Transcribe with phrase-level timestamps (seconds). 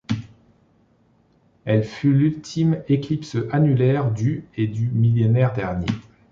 [1.63, 5.85] Elle fut l'ultime éclipse annulaire du et du millénaire dernier.